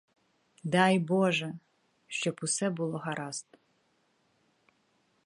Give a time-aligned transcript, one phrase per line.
[0.63, 1.53] Дай боже,
[2.07, 3.47] щоб усе було гаразд!